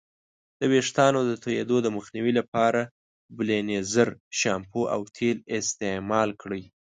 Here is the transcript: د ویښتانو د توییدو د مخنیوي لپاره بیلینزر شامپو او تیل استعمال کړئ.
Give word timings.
د 0.59 0.61
ویښتانو 0.73 1.19
د 1.29 1.31
توییدو 1.43 1.77
د 1.81 1.87
مخنیوي 1.97 2.33
لپاره 2.39 2.81
بیلینزر 3.37 4.09
شامپو 4.39 4.81
او 4.93 5.01
تیل 5.15 5.37
استعمال 5.59 6.29
کړئ. 6.41 6.63